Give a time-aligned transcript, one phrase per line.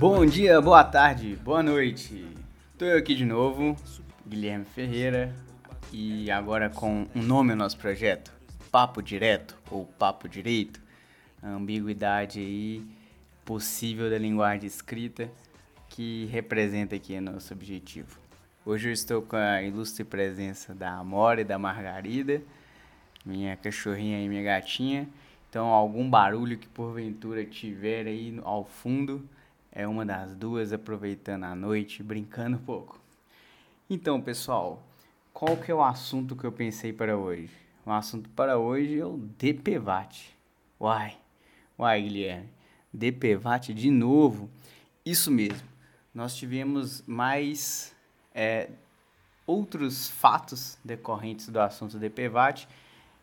[0.00, 2.26] Bom dia, boa tarde, boa noite.
[2.78, 3.76] Tô eu aqui de novo,
[4.26, 5.30] Guilherme Ferreira,
[5.92, 8.32] e agora com um nome ao nosso projeto,
[8.72, 10.80] Papo Direto ou Papo Direito.
[11.42, 12.82] A ambiguidade aí
[13.44, 15.30] possível da linguagem escrita
[15.90, 18.18] que representa aqui o nosso objetivo.
[18.64, 22.40] Hoje eu estou com a ilustre presença da Amora e da Margarida,
[23.22, 25.06] minha cachorrinha e minha gatinha.
[25.50, 29.28] Então, algum barulho que porventura tiver aí ao fundo
[29.72, 33.00] é uma das duas aproveitando a noite, brincando um pouco.
[33.88, 34.82] Então, pessoal,
[35.32, 37.50] qual que é o assunto que eu pensei para hoje?
[37.84, 40.36] O assunto para hoje é o DPVAT.
[40.80, 41.16] Uai,
[41.78, 42.48] uai, Guilherme,
[42.92, 44.50] DPVAT de novo?
[45.04, 45.66] Isso mesmo,
[46.14, 47.94] nós tivemos mais
[48.34, 48.70] é,
[49.46, 52.68] outros fatos decorrentes do assunto DPVAT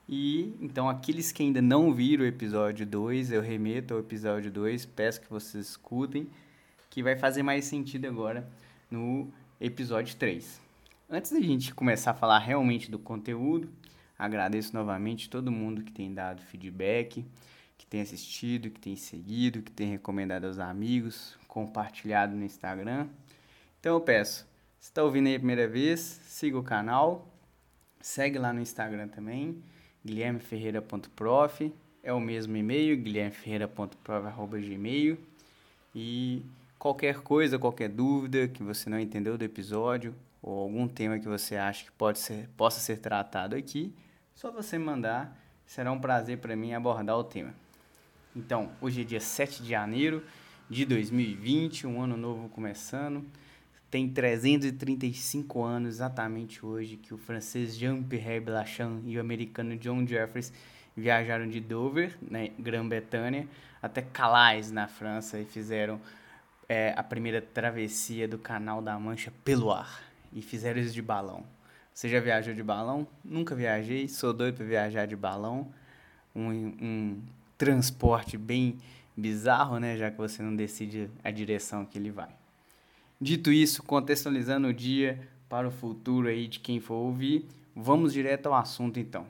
[0.09, 4.85] e então, aqueles que ainda não viram o episódio 2, eu remeto ao episódio 2,
[4.85, 6.29] peço que vocês escutem,
[6.89, 8.47] que vai fazer mais sentido agora
[8.89, 10.61] no episódio 3.
[11.09, 13.69] Antes da gente começar a falar realmente do conteúdo,
[14.17, 17.25] agradeço novamente todo mundo que tem dado feedback,
[17.77, 23.07] que tem assistido, que tem seguido, que tem recomendado aos amigos, compartilhado no Instagram.
[23.81, 24.47] Então eu peço,
[24.79, 27.27] se está ouvindo aí a primeira vez, siga o canal,
[27.99, 29.61] segue lá no Instagram também
[30.07, 35.19] guilhermeferreira.prof, é o mesmo e-mail, guilhermeferreira.prof.gmail.
[35.93, 36.41] E
[36.79, 41.57] qualquer coisa, qualquer dúvida que você não entendeu do episódio, ou algum tema que você
[41.57, 43.93] acha que pode ser, possa ser tratado aqui,
[44.33, 47.53] só você mandar, será um prazer para mim abordar o tema.
[48.35, 50.23] Então, hoje é dia 7 de janeiro
[50.69, 53.25] de 2020, um ano novo começando
[53.89, 60.51] tem 335 anos exatamente hoje que o francês Jean-Pierre Blachand e o americano John Jeffries
[60.95, 63.47] viajaram de Dover, na né, Grã-Bretanha,
[63.81, 66.01] até Calais, na França, e fizeram
[66.67, 70.03] é, a primeira travessia do Canal da Mancha pelo ar.
[70.33, 71.45] E fizeram isso de balão.
[71.93, 73.07] Você já viajou de balão?
[73.23, 75.71] Nunca viajei, sou doido para viajar de balão.
[76.35, 76.51] Um,
[76.81, 77.21] um
[77.57, 78.77] transporte bem
[79.15, 79.95] bizarro, né?
[79.95, 82.29] Já que você não decide a direção que ele vai.
[83.19, 88.47] Dito isso, contextualizando o dia para o futuro aí de quem for ouvir, vamos direto
[88.47, 89.25] ao assunto então.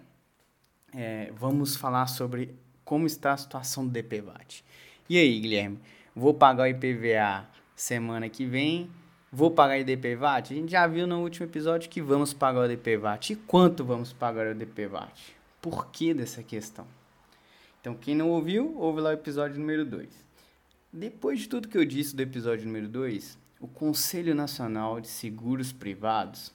[0.94, 2.54] É, vamos falar sobre
[2.84, 4.64] como está a situação do DPVAT.
[5.10, 5.80] E aí, Guilherme,
[6.14, 8.90] vou pagar o IPVA semana que vem,
[9.32, 10.54] vou pagar o DPVAT?
[10.54, 13.32] A gente já viu no último episódio que vamos pagar o DPVAT.
[13.32, 15.36] E quanto vamos pagar o DPVAT?
[15.62, 16.86] Por que dessa questão?
[17.80, 20.10] Então, quem não ouviu, ouve lá o episódio número 2.
[20.92, 25.72] Depois de tudo que eu disse do episódio número 2, o Conselho Nacional de Seguros
[25.72, 26.54] Privados,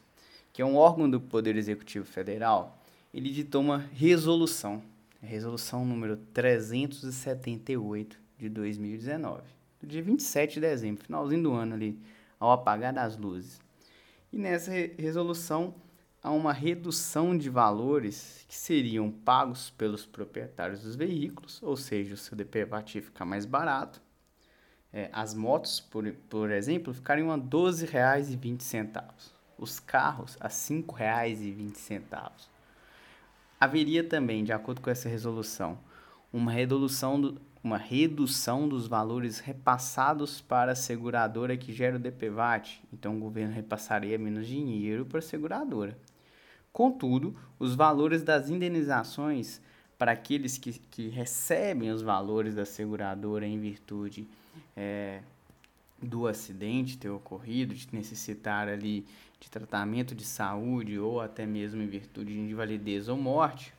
[0.52, 2.78] que é um órgão do Poder Executivo Federal,
[3.12, 4.82] ele editou uma resolução,
[5.22, 9.42] a resolução número 378 de 2019,
[9.80, 11.98] do dia 27 de dezembro, finalzinho do ano ali,
[12.38, 13.60] ao apagar das luzes.
[14.32, 15.74] E nessa resolução
[16.22, 22.16] há uma redução de valores que seriam pagos pelos proprietários dos veículos, ou seja, o
[22.16, 24.00] seu DPVAT fica mais barato,
[24.92, 29.02] é, as motos, por, por exemplo, ficariam a R$ 12,20.
[29.56, 32.30] Os carros a R$ 5,20.
[33.58, 35.78] Haveria também, de acordo com essa resolução,
[36.32, 42.82] uma redução, do, uma redução dos valores repassados para a seguradora que gera o DPVAT.
[42.92, 45.96] Então, o governo repassaria menos dinheiro para a seguradora.
[46.72, 49.60] Contudo, os valores das indenizações
[49.96, 54.26] para aqueles que, que recebem os valores da seguradora em virtude
[54.76, 55.20] é,
[56.00, 59.06] do acidente ter ocorrido, de necessitar ali
[59.38, 63.74] de tratamento de saúde ou até mesmo em virtude de invalidez ou morte,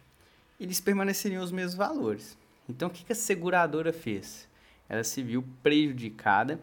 [0.59, 2.37] eles permaneceriam os mesmos valores.
[2.67, 4.47] Então, o que a seguradora fez?
[4.87, 6.59] Ela se viu prejudicada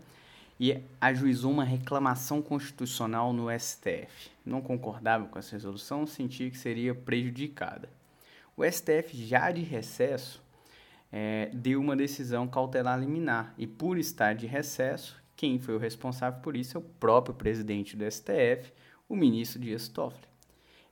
[0.58, 4.30] e ajuizou uma reclamação constitucional no STF.
[4.44, 7.88] Não concordava com essa resolução, sentia que seria prejudicada.
[8.56, 10.42] O STF, já de recesso,
[11.12, 13.54] é, deu uma decisão cautelar liminar.
[13.58, 17.96] E por estar de recesso, quem foi o responsável por isso é o próprio presidente
[17.96, 18.72] do STF,
[19.08, 20.28] o ministro Dias Toffoli.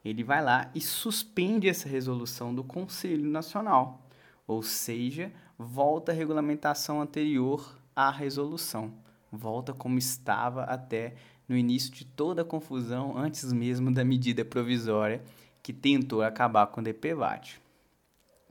[0.05, 4.07] Ele vai lá e suspende essa resolução do Conselho Nacional,
[4.47, 8.93] ou seja, volta a regulamentação anterior à resolução,
[9.31, 11.15] volta como estava até
[11.49, 15.23] no início de toda a confusão, antes mesmo da medida provisória
[15.63, 17.61] que tentou acabar com o DPVAT.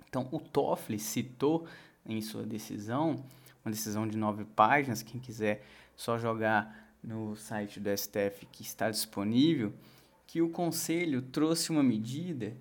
[0.09, 1.68] Então, o Toffoli citou
[2.06, 3.24] em sua decisão,
[3.63, 5.65] uma decisão de nove páginas, quem quiser
[5.95, 9.74] só jogar no site do STF que está disponível,
[10.25, 12.56] que o Conselho trouxe uma medida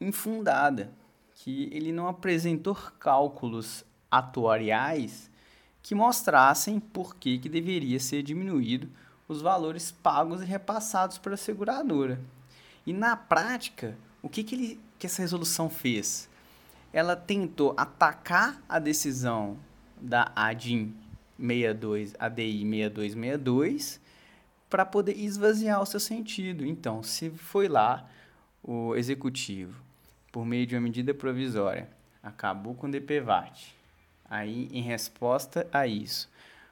[0.00, 0.92] infundada,
[1.34, 5.30] que ele não apresentou cálculos atuariais
[5.82, 8.88] que mostrassem por que, que deveria ser diminuído
[9.28, 12.20] os valores pagos e repassados para a seguradora.
[12.86, 16.28] E na prática, o que, que, ele, que essa resolução fez?
[16.94, 19.58] Ela tentou atacar a decisão
[20.00, 20.94] da ADIM
[21.36, 24.00] 62, ADI 6262,
[24.70, 26.64] para poder esvaziar o seu sentido.
[26.64, 28.08] Então, se foi lá
[28.62, 29.82] o executivo,
[30.30, 31.88] por meio de uma medida provisória,
[32.22, 33.74] acabou com o DPVAT,
[34.24, 36.30] aí em resposta a isso,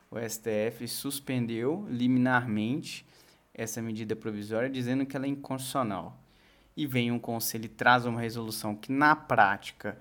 [0.09, 3.05] o STF suspendeu liminarmente
[3.53, 6.17] essa medida provisória, dizendo que ela é inconstitucional.
[6.77, 9.99] E vem um conselho e traz uma resolução que, na prática,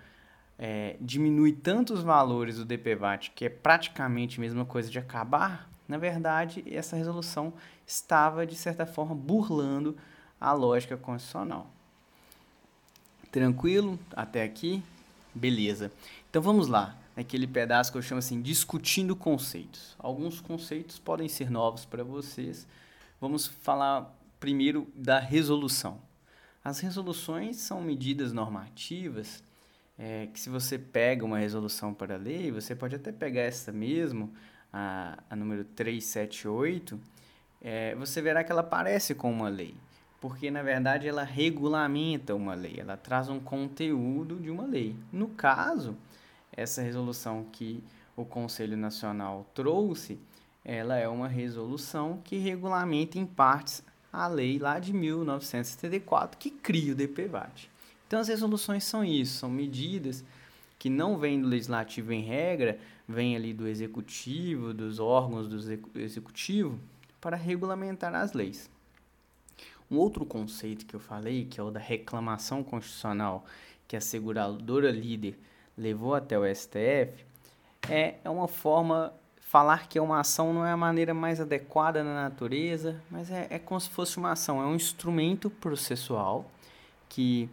[0.63, 5.67] é, diminui tanto os valores do DPVAT, que é praticamente a mesma coisa de acabar,
[5.87, 7.51] na verdade, essa resolução
[7.85, 9.97] estava, de certa forma, burlando
[10.39, 11.67] a lógica constitucional.
[13.31, 13.97] Tranquilo?
[14.15, 14.83] Até aqui?
[15.33, 15.91] Beleza.
[16.29, 19.95] Então vamos lá naquele pedaço que eu chamo assim, discutindo conceitos.
[19.97, 22.67] Alguns conceitos podem ser novos para vocês.
[23.19, 25.99] Vamos falar primeiro da resolução.
[26.63, 29.43] As resoluções são medidas normativas
[29.97, 34.31] é, que se você pega uma resolução para lei, você pode até pegar essa mesmo,
[34.71, 36.99] a, a número 378,
[37.61, 39.75] é, você verá que ela parece com uma lei,
[40.19, 44.95] porque na verdade ela regulamenta uma lei, ela traz um conteúdo de uma lei.
[45.11, 45.95] No caso,
[46.51, 47.83] essa resolução que
[48.15, 50.19] o Conselho Nacional trouxe,
[50.63, 56.93] ela é uma resolução que regulamenta em partes a lei lá de 1974 que cria
[56.93, 57.69] o DPVAT.
[58.11, 60.21] Então as resoluções são isso, são medidas
[60.77, 62.77] que não vêm do legislativo em regra,
[63.07, 65.57] vêm ali do executivo, dos órgãos do
[65.97, 66.77] executivo
[67.21, 68.69] para regulamentar as leis.
[69.89, 73.45] Um outro conceito que eu falei, que é o da reclamação constitucional,
[73.87, 75.39] que a seguradora líder
[75.77, 77.23] levou até o STF,
[77.89, 82.23] é, é uma forma falar que uma ação não é a maneira mais adequada na
[82.23, 86.51] natureza, mas é, é como se fosse uma ação, é um instrumento processual
[87.07, 87.49] que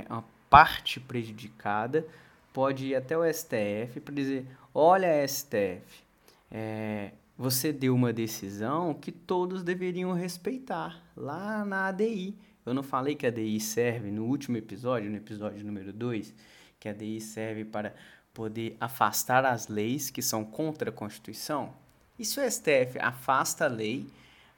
[0.00, 2.06] é uma parte prejudicada
[2.52, 6.02] pode ir até o STF para dizer, olha STF,
[6.50, 12.36] é, você deu uma decisão que todos deveriam respeitar lá na ADI.
[12.64, 16.34] Eu não falei que a ADI serve no último episódio, no episódio número 2,
[16.78, 17.94] que a DI serve para
[18.34, 21.72] poder afastar as leis que são contra a Constituição?
[22.18, 24.06] E se o STF afasta a lei,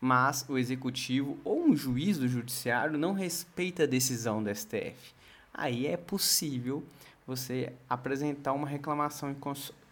[0.00, 5.14] mas o executivo ou um juiz do judiciário não respeita a decisão do STF?
[5.54, 6.84] Aí é possível
[7.26, 9.34] você apresentar uma reclamação,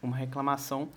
[0.02, 0.88] uma reclamação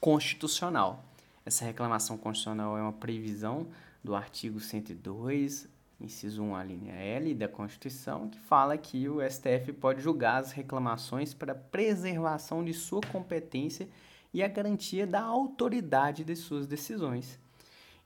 [0.00, 1.04] constitucional.
[1.44, 3.66] Essa reclamação constitucional é uma previsão
[4.02, 5.68] do artigo 102
[6.00, 10.52] inciso 1, a linha L da Constituição, que fala que o STF pode julgar as
[10.52, 13.88] reclamações para preservação de sua competência
[14.32, 17.38] e a garantia da autoridade de suas decisões.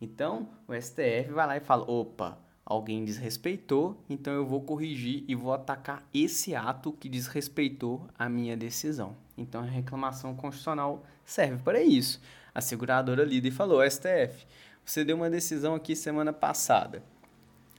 [0.01, 5.35] Então, o STF vai lá e fala: opa, alguém desrespeitou, então eu vou corrigir e
[5.35, 9.17] vou atacar esse ato que desrespeitou a minha decisão.
[9.37, 12.21] Então, a reclamação constitucional serve para isso.
[12.55, 14.47] A seguradora líder falou: STF,
[14.85, 17.03] você deu uma decisão aqui semana passada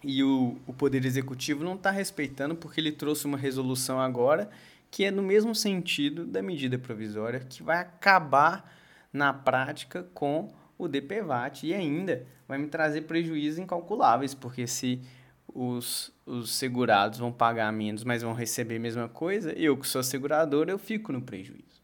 [0.08, 4.50] e o, o Poder Executivo não está respeitando porque ele trouxe uma resolução agora
[4.92, 8.72] que é no mesmo sentido da medida provisória que vai acabar
[9.12, 15.01] na prática com o DPVAT e ainda vai me trazer prejuízos incalculáveis, porque se
[15.48, 20.03] os, os segurados vão pagar menos, mas vão receber a mesma coisa, eu que sou
[20.03, 21.82] segurador, eu fico no prejuízo.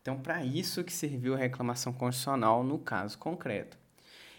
[0.00, 3.76] Então, para isso que serviu a reclamação constitucional no caso concreto.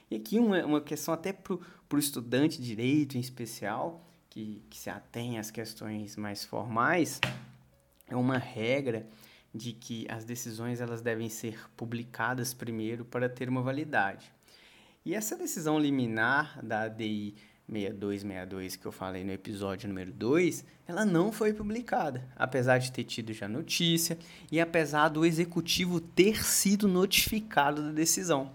[0.09, 4.77] E aqui uma, uma questão até para o estudante de direito em especial, que, que
[4.77, 7.19] se atém às questões mais formais,
[8.07, 9.05] é uma regra
[9.53, 14.31] de que as decisões elas devem ser publicadas primeiro para ter uma validade.
[15.05, 17.35] E essa decisão liminar da ADI
[17.67, 23.03] 6262 que eu falei no episódio número 2, ela não foi publicada, apesar de ter
[23.03, 24.17] tido já notícia
[24.51, 28.51] e apesar do executivo ter sido notificado da decisão.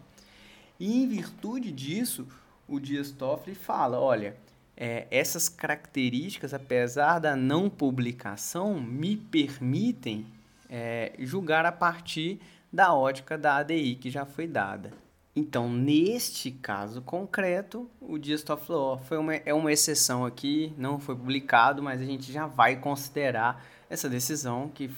[0.78, 2.26] E em virtude disso,
[2.66, 4.36] o Dias Toffoli fala, olha,
[4.76, 10.26] é, essas características, apesar da não publicação, me permitem
[10.68, 12.40] é, julgar a partir
[12.72, 14.92] da ótica da ADI que já foi dada.
[15.36, 21.16] Então, neste caso concreto, o Dias falou, foi uma, é uma exceção aqui, não foi
[21.16, 24.90] publicado, mas a gente já vai considerar essa decisão que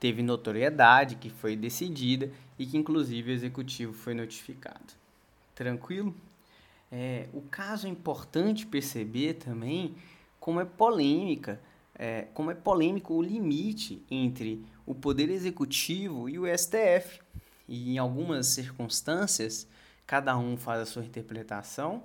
[0.00, 4.94] teve notoriedade, que foi decidida e que inclusive o executivo foi notificado.
[5.54, 6.14] Tranquilo?
[6.90, 9.94] É, o caso é importante perceber também
[10.40, 11.60] como é polêmica,
[11.98, 17.20] é, como é polêmico o limite entre o poder executivo e o STF.
[17.68, 19.66] E em algumas circunstâncias,
[20.06, 22.02] cada um faz a sua interpretação,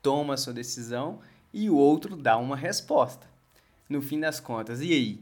[0.00, 1.20] toma a sua decisão
[1.52, 3.26] e o outro dá uma resposta.
[3.88, 5.20] No fim das contas, e aí?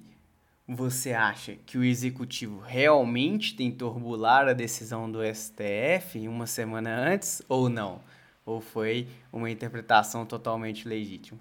[0.69, 7.43] Você acha que o executivo realmente tentou burlar a decisão do STF uma semana antes
[7.49, 8.01] ou não?
[8.47, 11.39] Ou foi uma interpretação totalmente legítima?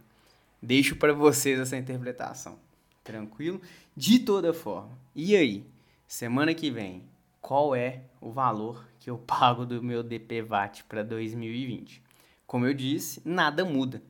[0.61, 2.59] Deixo para vocês essa interpretação.
[3.03, 3.59] Tranquilo?
[3.97, 4.95] De toda forma.
[5.15, 5.65] E aí?
[6.07, 7.03] Semana que vem,
[7.41, 12.03] qual é o valor que eu pago do meu DPVAT para 2020?
[12.45, 14.03] Como eu disse, nada muda.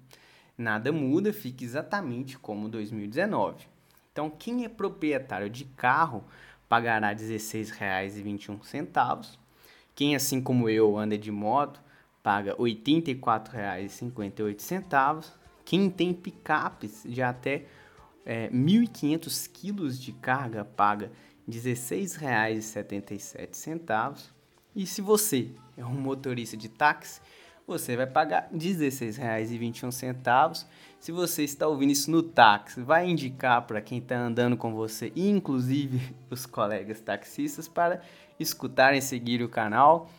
[0.57, 3.65] Nada muda, fica exatamente como 2019.
[4.11, 6.25] Então, quem é proprietário de carro
[6.67, 9.37] pagará R$ 16,21.
[9.95, 11.79] Quem, assim como eu, anda de moto,
[12.21, 15.40] paga R$ 84,58.
[15.71, 17.63] Quem tem picapes de até
[18.25, 21.09] é, 1.500 quilos de carga paga
[21.47, 24.25] R$ 16,77.
[24.75, 25.47] E se você
[25.77, 27.21] é um motorista de táxi,
[27.65, 30.65] você vai pagar R$ 16,21.
[30.99, 35.13] Se você está ouvindo isso no táxi, vai indicar para quem está andando com você,
[35.15, 38.01] inclusive os colegas taxistas, para
[38.37, 40.11] escutarem e seguir o canal,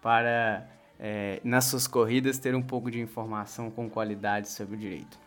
[0.00, 0.68] para
[1.02, 5.18] é, nas suas corridas ter um pouco de informação com qualidade sobre o direito.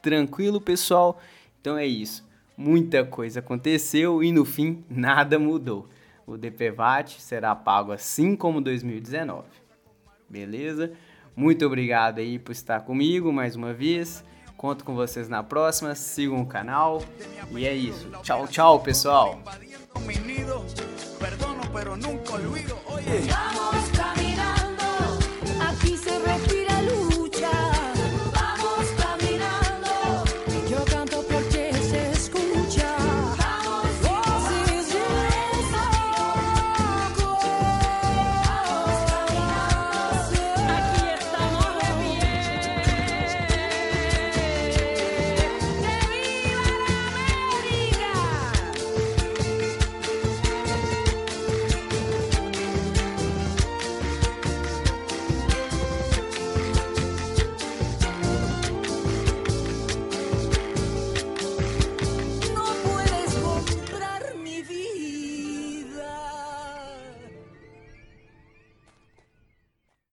[0.00, 1.20] Tranquilo, pessoal?
[1.60, 2.26] Então é isso.
[2.56, 5.86] Muita coisa aconteceu e no fim nada mudou.
[6.26, 9.44] O DPVAT será pago assim como 2019.
[10.28, 10.92] Beleza?
[11.36, 14.24] Muito obrigado aí por estar comigo mais uma vez.
[14.56, 15.94] Conto com vocês na próxima.
[15.94, 17.02] Sigam o canal.
[17.50, 18.10] E é isso.
[18.22, 19.40] Tchau, tchau, pessoal.